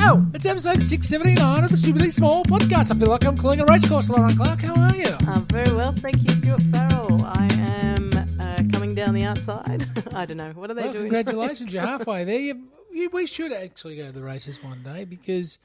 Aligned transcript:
go. 0.00 0.26
It's 0.34 0.46
episode 0.46 0.82
679 0.82 1.64
of 1.64 1.70
the 1.70 1.76
Stupidly 1.76 2.10
Small 2.10 2.44
podcast. 2.44 2.90
I 2.94 2.98
feel 2.98 3.08
like 3.08 3.24
I'm 3.24 3.36
calling 3.36 3.60
a 3.60 3.64
racecourse, 3.66 4.08
Lauren 4.08 4.34
Clark. 4.36 4.62
How 4.62 4.74
are 4.80 4.96
you? 4.96 5.14
I'm 5.26 5.44
very 5.46 5.72
well, 5.74 5.92
thank 5.92 6.16
you, 6.26 6.34
Stuart 6.36 6.62
Farrell. 6.64 7.22
I 7.24 7.48
am 7.60 8.10
uh, 8.40 8.56
coming 8.72 8.94
down 8.94 9.14
the 9.14 9.24
outside. 9.24 9.86
I 10.14 10.24
don't 10.24 10.36
know. 10.36 10.52
What 10.52 10.70
are 10.70 10.74
they 10.74 10.82
Well, 10.84 10.92
doing? 10.92 11.10
congratulations, 11.10 11.72
you're 11.72 11.82
halfway 11.86 12.24
there. 12.24 12.38
You, 12.38 12.68
you, 12.92 13.10
we 13.10 13.26
should 13.26 13.52
actually 13.52 13.96
go 13.96 14.06
to 14.06 14.12
the 14.12 14.22
races 14.22 14.62
one 14.62 14.82
day 14.82 15.04
because 15.04 15.58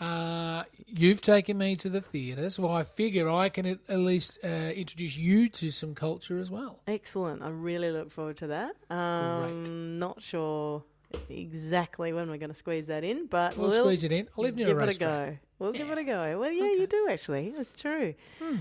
uh, 0.00 0.64
you've 0.86 1.20
taken 1.20 1.58
me 1.58 1.76
to 1.76 1.88
the 1.90 2.00
theatre, 2.00 2.48
so 2.50 2.70
I 2.70 2.84
figure 2.84 3.28
I 3.30 3.48
can 3.48 3.66
at, 3.66 3.78
at 3.88 3.98
least 3.98 4.38
uh, 4.42 4.48
introduce 4.48 5.16
you 5.16 5.48
to 5.50 5.70
some 5.70 5.94
culture 5.94 6.38
as 6.38 6.50
well. 6.50 6.80
Excellent. 6.86 7.42
I 7.42 7.48
really 7.50 7.90
look 7.90 8.10
forward 8.10 8.38
to 8.38 8.46
that. 8.48 8.76
Um, 8.94 9.98
Not 9.98 10.22
sure 10.22 10.82
exactly 11.28 12.12
when 12.12 12.28
we're 12.30 12.38
going 12.38 12.50
to 12.50 12.56
squeeze 12.56 12.86
that 12.86 13.04
in, 13.04 13.26
but 13.26 13.56
We'll, 13.56 13.68
we'll 13.70 13.80
squeeze 13.80 14.04
it 14.04 14.12
in. 14.12 14.28
I 14.36 14.40
live 14.40 14.54
near 14.56 14.66
give 14.66 14.78
a 14.78 14.82
it 14.84 14.96
a 14.96 14.98
go. 14.98 15.38
We'll 15.58 15.72
give 15.72 15.90
it 15.90 15.98
a 15.98 16.04
go. 16.04 16.38
Well, 16.38 16.50
yeah, 16.50 16.64
Okay. 16.64 16.80
you 16.80 16.86
do 16.86 17.08
actually. 17.10 17.52
That's 17.56 17.72
true. 17.74 18.14
Hmm. 18.42 18.56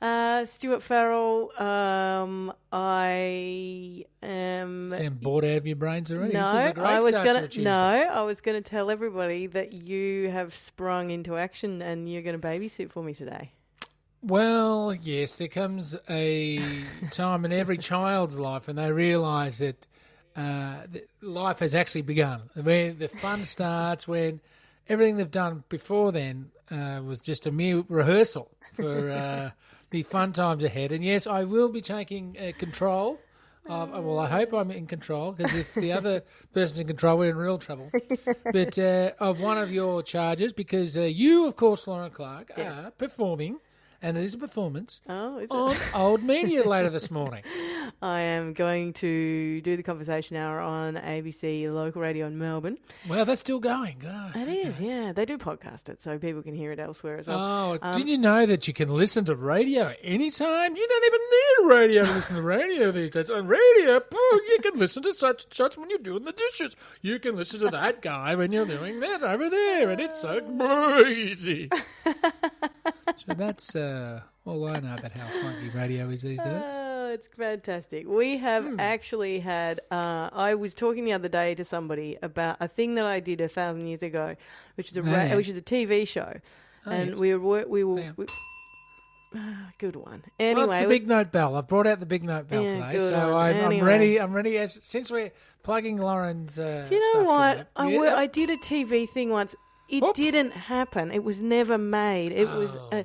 Uh, 0.00 0.44
Stuart 0.44 0.80
Farrell, 0.80 1.50
um, 1.60 2.52
I 2.72 4.04
am. 4.22 4.90
Sound 4.96 5.20
bored 5.20 5.44
out 5.44 5.56
of 5.56 5.66
your 5.66 5.74
brains 5.74 6.12
already? 6.12 6.34
No, 6.34 6.52
this 6.52 6.62
is 6.62 6.70
a 6.70 6.72
great 6.72 6.86
I 6.86 7.00
was 7.00 7.14
gonna 7.14 7.48
no, 7.58 7.72
I 8.12 8.22
was 8.22 8.40
gonna 8.40 8.60
tell 8.60 8.92
everybody 8.92 9.48
that 9.48 9.72
you 9.72 10.30
have 10.30 10.54
sprung 10.54 11.10
into 11.10 11.36
action 11.36 11.82
and 11.82 12.08
you're 12.08 12.22
gonna 12.22 12.38
babysit 12.38 12.90
for 12.92 13.02
me 13.02 13.12
today. 13.12 13.50
Well, 14.22 14.94
yes, 14.94 15.36
there 15.36 15.48
comes 15.48 15.96
a 16.08 16.60
time 17.10 17.44
in 17.44 17.52
every 17.52 17.78
child's 17.78 18.38
life 18.38 18.68
when 18.68 18.76
they 18.76 18.92
realise 18.92 19.58
that, 19.58 19.88
uh, 20.38 20.86
life 21.20 21.58
has 21.58 21.74
actually 21.74 22.02
begun. 22.02 22.42
Where 22.54 22.92
the 22.92 23.08
fun 23.08 23.44
starts 23.44 24.06
when 24.06 24.40
everything 24.88 25.16
they've 25.16 25.30
done 25.30 25.64
before 25.68 26.12
then 26.12 26.50
uh, 26.70 27.00
was 27.04 27.20
just 27.20 27.46
a 27.46 27.50
mere 27.50 27.84
rehearsal 27.88 28.50
for 28.74 29.10
uh, 29.22 29.50
the 29.90 30.02
fun 30.02 30.32
times 30.32 30.62
ahead. 30.62 30.92
And 30.92 31.02
yes, 31.02 31.26
I 31.26 31.44
will 31.44 31.70
be 31.70 31.80
taking 31.80 32.36
uh, 32.38 32.52
control. 32.56 33.18
Of, 33.66 33.90
well, 34.02 34.18
I 34.18 34.28
hope 34.28 34.54
I'm 34.54 34.70
in 34.70 34.86
control 34.86 35.32
because 35.32 35.52
if 35.52 35.74
the 35.74 35.92
other 35.92 36.22
person's 36.54 36.78
in 36.78 36.86
control, 36.86 37.18
we're 37.18 37.30
in 37.30 37.36
real 37.36 37.58
trouble. 37.58 37.90
But 38.52 38.78
uh, 38.78 39.10
of 39.18 39.40
one 39.40 39.58
of 39.58 39.70
your 39.70 40.02
charges, 40.02 40.54
because 40.54 40.96
uh, 40.96 41.02
you, 41.02 41.46
of 41.46 41.56
course, 41.56 41.86
Lauren 41.86 42.10
Clark, 42.10 42.52
are 42.56 42.92
performing, 42.92 43.58
and 44.02 44.16
it 44.16 44.24
is 44.24 44.34
a 44.34 44.38
performance 44.38 45.00
Oh, 45.08 45.38
is 45.38 45.50
on? 45.50 45.76
Old 45.94 46.22
Media 46.22 46.62
later 46.68 46.90
this 46.90 47.10
morning. 47.10 47.42
I 48.02 48.20
am 48.20 48.52
going 48.52 48.92
to 48.94 49.60
do 49.62 49.76
the 49.76 49.82
conversation 49.82 50.36
hour 50.36 50.60
on 50.60 50.94
ABC 50.94 51.72
local 51.72 52.00
radio 52.02 52.26
in 52.26 52.38
Melbourne. 52.38 52.78
Well, 53.08 53.24
that's 53.24 53.40
still 53.40 53.58
going. 53.60 53.96
Gosh, 54.00 54.36
It 54.36 54.42
okay. 54.42 54.52
is, 54.58 54.80
yeah. 54.80 55.12
They 55.12 55.24
do 55.24 55.36
podcast 55.38 55.88
it, 55.88 56.00
so 56.00 56.18
people 56.18 56.42
can 56.42 56.54
hear 56.54 56.70
it 56.72 56.78
elsewhere 56.78 57.18
as 57.18 57.26
well. 57.26 57.38
Oh, 57.38 57.78
Um, 57.82 57.92
did 57.98 58.08
you 58.08 58.18
know 58.18 58.46
that 58.46 58.68
you 58.68 58.74
can 58.74 58.88
listen 58.90 59.24
to 59.26 59.34
radio 59.34 59.92
anytime? 60.02 60.76
You 60.76 60.86
don't 60.86 61.04
even 61.04 61.20
need 61.20 61.74
radio 61.76 62.04
to 62.04 62.12
listen 62.12 62.34
to 62.36 62.42
radio 62.42 62.90
these 62.92 63.10
days. 63.10 63.30
On 63.30 63.46
radio, 63.46 63.94
you 64.12 64.58
can 64.62 64.78
listen 64.78 65.02
to 65.02 65.12
such 65.12 65.44
and 65.44 65.52
such 65.54 65.76
when 65.76 65.90
you're 65.90 65.98
doing 65.98 66.24
the 66.24 66.32
dishes. 66.32 66.76
You 67.02 67.18
can 67.18 67.36
listen 67.36 67.60
to 67.60 67.68
that 67.70 68.00
guy 68.02 68.34
when 68.36 68.52
you're 68.52 68.66
doing 68.66 69.00
that 69.00 69.22
over 69.22 69.50
there, 69.50 69.90
and 69.90 70.00
it's 70.00 70.20
so 70.20 70.40
crazy. 70.58 71.68
So 73.26 73.34
that's 73.34 73.74
uh, 73.76 74.20
all 74.44 74.66
I 74.68 74.80
know 74.80 74.94
about 74.94 75.12
how 75.12 75.26
funky 75.42 75.68
radio 75.70 76.08
is 76.08 76.22
these 76.22 76.40
days. 76.40 76.62
Oh, 76.66 77.10
it's 77.12 77.28
fantastic. 77.28 78.06
We 78.06 78.36
have 78.38 78.64
Hmm. 78.64 78.80
actually 78.80 79.40
had. 79.40 79.80
Uh, 79.90 80.28
I 80.32 80.54
was 80.54 80.74
talking 80.74 81.04
the 81.04 81.12
other 81.12 81.28
day 81.28 81.54
to 81.54 81.64
somebody 81.64 82.16
about 82.22 82.56
a 82.60 82.68
thing 82.68 82.94
that 82.96 83.04
I 83.04 83.20
did 83.20 83.40
a 83.40 83.48
thousand 83.48 83.86
years 83.86 84.02
ago, 84.02 84.36
which 84.76 84.90
is 84.90 84.96
a 84.96 85.00
Oh, 85.00 85.04
ra- 85.04 85.10
yeah. 85.24 85.34
which 85.36 85.48
is 85.48 85.56
a 85.56 85.62
TV 85.62 86.06
show, 86.06 86.32
Oh, 86.86 86.90
and 86.90 87.10
yes. 87.10 87.18
we 87.18 87.34
were 87.34 87.64
we 87.66 87.84
were. 87.84 88.12
We, 88.16 88.26
Ah, 89.36 89.70
good 89.76 89.94
one. 89.94 90.22
Well, 90.40 90.48
Anyway, 90.48 90.76
it's 90.78 90.82
the 90.84 90.88
big 90.88 91.06
note 91.06 91.30
bell. 91.30 91.54
I've 91.54 91.66
brought 91.68 91.86
out 91.86 92.00
the 92.00 92.06
big 92.06 92.24
note 92.24 92.48
bell 92.48 92.62
Yeah, 92.62 92.90
today, 92.92 93.08
so. 93.10 93.36
I'm, 93.36 93.60
I'm 93.72 93.84
ready. 93.84 94.18
I'm 94.18 94.32
ready. 94.32 94.56
As 94.56 94.80
since 94.82 95.10
we're 95.10 95.32
plugging 95.62 95.98
Lauren's, 95.98 96.58
uh, 96.58 96.86
do 96.88 96.94
you 96.94 97.14
know 97.14 97.24
what? 97.24 97.68
I, 97.76 97.90
Yeah. 97.90 97.98
wo- 97.98 98.14
I 98.16 98.26
did 98.26 98.48
a 98.48 98.56
TV 98.56 99.06
thing 99.06 99.28
once. 99.28 99.54
It 99.88 100.02
Whoop. 100.02 100.14
didn't 100.14 100.52
happen. 100.52 101.10
It 101.10 101.24
was 101.24 101.40
never 101.40 101.78
made. 101.78 102.32
It 102.32 102.48
was 102.48 102.76
oh. 102.76 102.88
a 102.92 103.04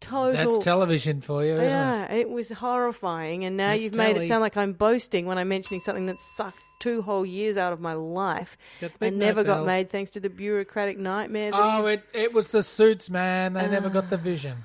total. 0.00 0.40
Oh. 0.40 0.52
That's 0.52 0.64
television 0.64 1.20
for 1.20 1.44
you, 1.44 1.52
isn't 1.52 1.64
it? 1.64 1.68
yeah, 1.68 2.12
it 2.12 2.30
was 2.30 2.50
horrifying. 2.50 3.44
And 3.44 3.56
now 3.56 3.70
That's 3.72 3.82
you've 3.84 3.94
made 3.94 4.12
telly. 4.14 4.26
it 4.26 4.28
sound 4.28 4.40
like 4.40 4.56
I'm 4.56 4.72
boasting 4.72 5.26
when 5.26 5.38
I'm 5.38 5.48
mentioning 5.48 5.80
something 5.80 6.06
that 6.06 6.18
sucked 6.20 6.58
two 6.78 7.02
whole 7.02 7.26
years 7.26 7.56
out 7.56 7.72
of 7.72 7.80
my 7.80 7.92
life 7.92 8.56
Got 8.80 8.94
the 8.94 8.98
big 9.00 9.08
and 9.08 9.18
never 9.18 9.44
got 9.44 9.66
made 9.66 9.90
thanks 9.90 10.12
to 10.12 10.20
the 10.20 10.30
bureaucratic 10.30 10.98
nightmare. 10.98 11.50
That 11.50 11.60
Oh, 11.60 11.86
is- 11.86 11.98
it, 11.98 12.04
it 12.14 12.32
was 12.32 12.50
the 12.50 12.62
suits, 12.62 13.10
man. 13.10 13.52
They 13.52 13.68
never 13.68 13.90
got 13.90 14.08
the 14.08 14.16
ah. 14.16 14.20
vision. 14.22 14.64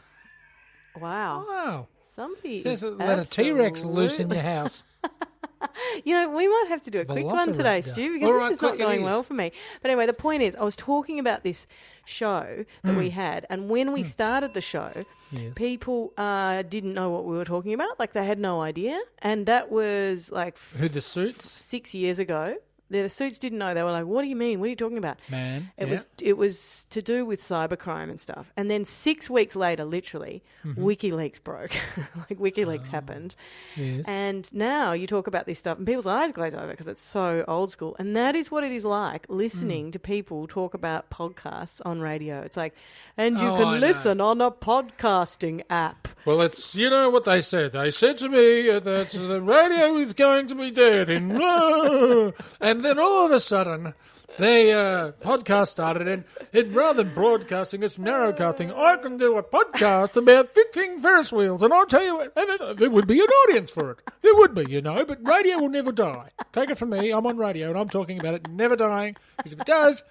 wow! 1.00 1.46
Wow. 1.48 1.88
Somebody 2.04 2.62
Says 2.62 2.82
is 2.82 2.94
let 2.94 3.20
a 3.20 3.26
T 3.26 3.52
Rex 3.52 3.84
loose 3.84 4.20
in 4.20 4.32
absolutely- 4.32 4.38
your 4.38 4.44
house. 4.44 4.84
You 6.04 6.14
know, 6.14 6.30
we 6.30 6.48
might 6.48 6.66
have 6.70 6.84
to 6.84 6.92
do 6.92 7.00
a 7.00 7.06
quick 7.06 7.26
one 7.26 7.54
today, 7.54 7.82
Stu, 7.82 8.14
because 8.14 8.28
All 8.28 8.34
this 8.36 8.42
right, 8.44 8.52
is 8.52 8.62
not 8.62 8.78
going 8.78 9.00
is. 9.00 9.06
well 9.06 9.24
for 9.24 9.34
me. 9.34 9.52
But 9.82 9.92
anyway, 9.92 10.06
the 10.06 10.14
point 10.14 10.44
is, 10.44 10.56
I 10.56 10.64
was 10.64 10.76
talking 10.76 11.20
about 11.20 11.44
this 11.44 11.68
show 12.06 12.66
that 12.84 12.96
we 12.96 13.10
had, 13.12 13.46
and 13.50 13.70
when 13.70 13.92
we 13.92 14.04
started 14.04 14.54
the 14.54 14.62
show, 14.62 14.92
Yes. 15.32 15.54
people 15.56 16.14
uh, 16.18 16.62
didn't 16.62 16.94
know 16.94 17.10
what 17.10 17.26
we 17.26 17.36
were 17.36 17.46
talking 17.46 17.74
about. 17.74 18.00
Like 18.00 18.14
they 18.14 18.26
had 18.26 18.40
no 18.40 18.62
idea, 18.62 19.00
and 19.20 19.46
that 19.48 19.72
was 19.72 20.32
like 20.32 20.58
Who 20.78 20.88
the 20.88 21.02
suits? 21.02 21.50
six 21.50 21.96
years 21.96 22.20
ago. 22.20 22.56
The 22.90 23.10
suits 23.10 23.40
didn't 23.40 23.58
know. 23.58 23.74
They 23.74 23.82
were 23.82 23.92
like, 23.92 24.06
"What 24.06 24.22
do 24.22 24.28
you 24.28 24.36
mean? 24.36 24.60
What 24.60 24.68
are 24.68 24.70
you 24.70 24.76
talking 24.76 25.00
about?" 25.00 25.18
Man. 25.30 25.72
It 25.78 25.86
yeah. 25.86 25.92
was 25.92 26.08
it 26.22 26.38
was 26.38 26.86
to 26.92 27.02
do 27.02 27.26
with 27.26 27.42
cybercrime 27.42 28.10
and 28.12 28.22
stuff. 28.22 28.52
And 28.56 28.70
then 28.70 28.86
six 28.86 29.28
weeks 29.30 29.56
later, 29.56 29.84
literally, 29.86 30.44
Mm-hmm. 30.64 30.84
WikiLeaks 30.86 31.44
broke. 31.44 31.72
like 32.30 32.38
WikiLeaks 32.40 32.88
Oh. 32.88 32.92
happened, 32.92 33.36
Yes. 33.76 34.06
and 34.08 34.52
now 34.54 34.92
you 34.94 35.08
talk 35.08 35.26
about 35.28 35.46
this 35.48 35.60
stuff, 35.60 35.78
and 35.78 35.86
people's 35.88 36.08
eyes 36.08 36.32
glaze 36.32 36.54
over 36.56 36.68
because 36.68 36.88
it's 36.88 37.02
so 37.02 37.44
old 37.48 37.72
school. 37.72 37.96
And 38.00 38.16
that 38.16 38.36
is 38.36 38.50
what 38.52 38.64
it 38.64 38.72
is 38.72 38.86
like 38.86 39.28
Mm. 39.28 39.36
listening 39.36 39.92
to 39.92 40.00
people 40.00 40.46
talk 40.48 40.74
about 40.74 41.10
podcasts 41.10 41.82
on 41.86 42.02
radio. 42.02 42.42
It's 42.42 42.58
like, 42.58 42.74
and 43.18 43.40
you 43.40 43.48
Oh, 43.48 43.56
I 43.56 43.58
can 43.60 43.72
know. 43.74 43.78
listen 43.88 44.22
on 44.22 44.42
a 44.42 44.52
podcasting 44.52 45.62
app. 45.70 46.08
Well, 46.26 46.42
it's 46.42 46.74
you 46.76 46.90
know 46.90 47.10
what 47.10 47.24
they 47.26 47.42
said. 47.42 47.72
They 47.74 47.92
said 47.92 48.18
to 48.20 48.30
me 48.30 48.70
uh, 48.70 48.80
that 48.80 49.10
the 49.12 49.42
radio 49.42 49.96
is 49.98 50.14
going 50.14 50.48
to 50.48 50.56
be 50.56 50.72
dead, 50.72 51.10
and 52.62 52.75
and 52.76 52.86
then 52.86 53.00
all 53.00 53.26
of 53.26 53.32
a 53.32 53.40
sudden, 53.40 53.94
the 54.38 54.72
uh, 54.74 55.12
podcast 55.26 55.70
started, 55.70 56.08
and 56.08 56.76
rather 56.76 57.04
than 57.04 57.14
broadcasting, 57.16 57.84
it's 57.84 57.98
narrowcasting. 57.98 58.76
I 58.78 58.98
can 58.98 59.16
do 59.18 59.38
a 59.38 59.44
podcast 59.44 60.18
about 60.18 60.54
fixing 60.54 61.00
Ferris 61.00 61.32
wheels, 61.32 61.62
and 61.62 61.74
I'll 61.74 61.86
tell 61.86 62.04
you, 62.04 62.16
what, 62.16 62.34
and 62.36 62.78
there- 62.78 62.90
would 62.90 63.08
be 63.08 63.20
an 63.22 63.28
audience 63.28 63.72
for 63.72 63.92
it. 63.92 64.00
There 64.22 64.36
would 64.36 64.54
be, 64.54 64.66
you 64.70 64.82
know, 64.82 65.06
but 65.06 65.26
radio 65.26 65.60
will 65.60 65.70
never 65.70 65.94
die. 65.94 66.32
Take 66.52 66.70
it 66.70 66.78
from 66.78 66.90
me. 66.90 67.12
I'm 67.12 67.26
on 67.26 67.38
radio, 67.38 67.70
and 67.70 67.80
I'm 67.80 67.88
talking 67.90 68.20
about 68.20 68.34
it 68.34 68.50
never 68.50 68.76
dying. 68.76 69.16
Because 69.38 69.54
if 69.54 69.62
it 69.62 69.68
does, 69.68 70.04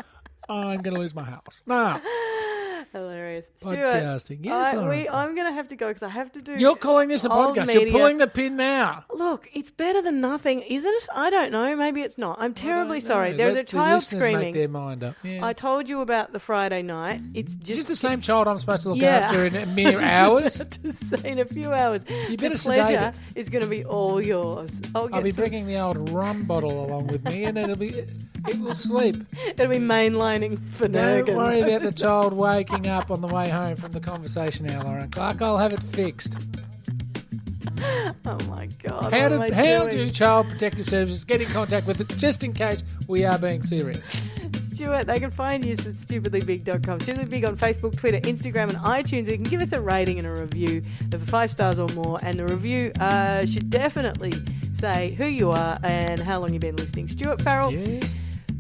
I'm 0.49 0.81
going 0.81 0.95
to 0.95 1.01
lose 1.01 1.15
my 1.15 1.25
house. 1.25 1.61
Now, 1.67 2.01
Hilarious. 2.95 3.47
Podcasting. 3.61 4.21
Stuart, 4.21 4.39
Yes, 4.45 4.75
I, 4.75 4.89
we, 4.89 5.09
I'm 5.09 5.35
going 5.35 5.49
to 5.49 5.53
have 5.53 5.67
to 5.69 5.77
go 5.77 5.89
because 5.89 6.05
I 6.05 6.09
have 6.09 6.31
to 6.33 6.41
do. 6.41 6.55
you're 6.55 6.77
calling 6.77 7.09
this 7.09 7.25
a 7.25 7.31
old 7.31 7.57
podcast. 7.57 7.73
You're 7.75 7.83
media. 7.87 7.93
pulling 7.93 8.19
the 8.19 8.29
pin 8.29 8.57
now. 8.57 9.05
Look, 9.13 9.49
it's 9.53 9.71
better 9.71 10.01
than 10.01 10.21
nothing, 10.21 10.61
isn't 10.61 10.95
it? 10.95 11.07
I 11.13 11.29
don't 11.29 11.51
know. 11.51 11.75
Maybe 11.75 12.03
it's 12.03 12.17
not. 12.19 12.37
I'm 12.41 12.55
terribly 12.55 13.01
sorry. 13.01 13.33
know. 13.33 13.37
There's 13.39 13.55
Let 13.55 13.63
a 13.63 13.65
the 13.67 13.71
child 13.73 14.03
Make 14.03 14.21
screaming. 14.21 14.55
their 14.55 14.69
mind 14.69 15.03
up. 15.03 15.17
Yeah. 15.25 15.45
I 15.45 15.53
told 15.55 15.89
you 15.89 16.03
about 16.03 16.33
the 16.33 16.39
Friday 16.39 16.83
night. 16.83 17.21
It's 17.35 17.53
Is 17.53 17.57
just 17.59 17.89
the 17.89 17.97
same 17.97 18.21
child 18.21 18.47
I'm 18.47 18.59
supposed 18.61 18.85
to 18.85 18.91
look 18.91 18.99
Yeah. 18.99 19.17
after 19.17 19.45
in 19.45 19.75
mere 19.75 20.01
hours? 20.17 20.61
in 21.25 21.41
a 21.41 21.45
few 21.45 21.73
hours. 21.73 22.03
You 22.09 22.37
better 22.37 22.51
the 22.51 22.59
sedate 22.59 22.79
pleasure 22.87 23.07
it. 23.09 23.39
is 23.39 23.51
going 23.51 23.65
to 23.65 23.69
be 23.71 23.85
all 23.85 24.25
yours. 24.25 24.71
I'll 24.95 25.09
I'll 25.13 25.21
be 25.23 25.33
some, 25.33 25.43
bringing 25.43 25.67
the 25.67 25.79
old 25.81 26.11
rum 26.11 26.45
bottle 26.45 26.85
along 26.85 27.09
with 27.09 27.25
me, 27.25 27.43
and 27.45 27.59
it'll 27.59 27.75
be 27.77 28.05
it 28.49 28.59
will 28.61 28.75
sleep. 28.75 29.17
it'll 29.47 29.69
be 29.69 29.79
mainlining 29.79 30.63
for 30.63 30.89
no. 30.89 31.23
Don't 31.23 31.27
Nergan. 31.29 31.37
worry 31.37 31.61
about 31.61 31.83
the 31.83 31.93
child 32.05 32.33
waking 32.33 32.87
up 32.89 33.11
on 33.11 33.21
the 33.21 33.29
way 33.29 33.49
home 33.49 33.77
from 33.77 33.93
the 33.93 34.01
conversation 34.01 34.71
hour, 34.71 34.85
Lauren 34.85 35.11
Clark. 35.11 35.43
I'll 35.43 35.59
have 35.59 35.73
it 35.73 35.83
fixed. 35.83 36.37
Oh 38.27 38.39
my 38.49 38.67
god! 38.83 39.13
How 39.13 39.23
what 39.25 39.29
do 39.29 39.35
am 39.35 39.41
I 39.43 39.51
how 39.53 39.87
doing? 39.89 40.07
do 40.07 40.11
Child 40.11 40.49
Protective 40.49 40.89
Services 40.89 41.25
get 41.25 41.41
in 41.43 41.49
contact 41.49 41.87
with 41.87 42.01
it 42.01 42.09
just 42.17 42.43
in 42.45 42.53
case 42.55 42.83
we 43.09 43.25
are 43.25 43.39
being 43.39 43.63
serious? 43.63 44.09
Stuart, 44.73 45.07
they 45.07 45.19
can 45.19 45.31
find 45.31 45.65
you 45.65 45.73
at 45.73 45.79
stupidlybig.com. 45.79 47.01
Stupidly 47.01 47.27
Big 47.27 47.45
on 47.45 47.57
Facebook, 47.57 47.97
Twitter, 47.97 48.21
Instagram, 48.21 48.71
and 48.71 48.79
iTunes. 48.79 49.27
You 49.29 49.35
can 49.35 49.43
give 49.43 49.61
us 49.61 49.73
a 49.73 49.81
rating 49.83 50.19
and 50.19 50.27
a 50.27 50.33
review 50.41 50.83
of 51.13 51.23
five 51.29 51.51
stars 51.51 51.79
or 51.79 51.89
more. 51.91 52.19
And 52.23 52.39
the 52.39 52.47
review 52.47 52.91
uh, 53.01 53.45
should 53.45 53.69
definitely 53.71 54.33
say 54.73 55.13
who 55.15 55.27
you 55.27 55.51
are 55.51 55.79
and 55.85 56.21
how 56.21 56.41
long 56.41 56.53
you've 56.53 56.63
been 56.63 56.77
listening. 56.77 57.09
Stuart 57.09 57.41
Farrell, 57.43 57.73
Yes. 57.73 58.05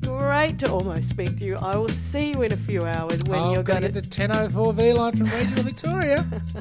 Great 0.05 0.59
to 0.59 0.71
almost 0.71 1.09
speak 1.09 1.39
to 1.39 1.45
you. 1.45 1.57
I 1.57 1.77
will 1.77 1.89
see 1.89 2.31
you 2.33 2.43
in 2.43 2.53
a 2.53 2.57
few 2.57 2.83
hours 2.83 3.23
when 3.25 3.41
I've 3.41 3.55
you're 3.55 3.63
going 3.63 3.83
to 3.83 3.89
the 3.89 4.03
1004V 4.03 4.97
line 4.97 5.13
from 5.17 5.27
regional 5.31 5.65
Victoria. 5.65 6.27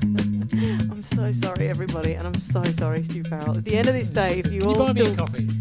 I'm 0.92 1.04
so 1.04 1.32
sorry, 1.32 1.70
everybody, 1.70 2.14
and 2.14 2.28
I'm 2.28 2.36
so 2.36 2.64
sorry, 2.64 3.04
Stu 3.04 3.24
Farrell. 3.24 3.58
At 3.58 3.66
the 3.66 3.76
end 3.76 3.88
of 3.88 3.94
this 3.94 4.10
day, 4.10 4.40
if 4.40 4.52
you 4.52 4.62
Can 4.62 4.70
all 4.70 4.88
still, 4.88 5.16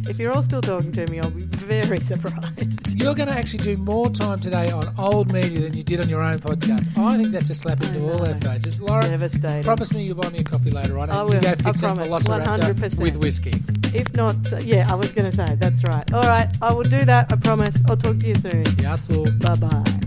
if 0.09 0.19
you're 0.19 0.33
all 0.33 0.43
still 0.43 0.61
talking 0.61 0.93
to 0.93 1.07
me, 1.09 1.21
I'll 1.21 1.31
be 1.31 1.43
very 1.43 2.01
surprised. 2.13 2.82
You're 3.03 3.15
going 3.17 3.29
to 3.29 3.35
actually 3.37 3.65
do 3.65 3.83
more 3.83 4.09
time 4.11 4.39
today 4.39 4.71
on 4.71 4.95
old 4.99 5.33
media 5.33 5.61
than 5.63 5.77
you 5.77 5.83
did 5.83 6.01
on 6.01 6.09
your 6.09 6.23
own 6.23 6.39
podcast. 6.39 6.97
I 6.97 7.17
think 7.17 7.33
that's 7.33 7.51
a 7.51 7.55
slap 7.55 7.83
into 7.83 8.01
all 8.09 8.25
our 8.25 8.35
faces. 8.41 8.81
Laura, 8.81 9.03
Devastating. 9.03 9.63
promise 9.65 9.93
me 9.93 10.05
you'll 10.05 10.15
buy 10.17 10.31
me 10.31 10.39
a 10.39 10.45
coffee 10.45 10.71
later 10.71 10.99
on. 10.99 11.11
I 11.11 11.19
you 11.23 11.25
will. 11.31 11.41
go 11.41 11.51
I 11.51 11.55
fix 11.57 11.81
that 11.81 11.97
promise. 11.97 12.07
Velociraptor 12.07 12.75
100%. 12.75 13.01
with 13.01 13.17
whiskey. 13.17 13.53
If 13.93 14.15
not, 14.15 14.37
yeah, 14.63 14.91
I 14.91 14.95
was 14.95 15.11
going 15.13 15.29
to 15.31 15.37
say, 15.37 15.57
that's 15.59 15.83
right. 15.85 16.13
All 16.13 16.23
right, 16.23 16.49
I 16.63 16.73
will 16.73 16.85
do 16.85 17.05
that, 17.05 17.33
I 17.33 17.37
promise. 17.37 17.77
I'll 17.89 17.97
talk 17.97 18.19
to 18.19 18.27
you 18.27 18.35
soon. 18.37 18.65
Yeah, 18.79 18.93
I 18.93 18.97
saw. 18.97 19.25
Bye 19.41 19.57
bye. 19.57 20.02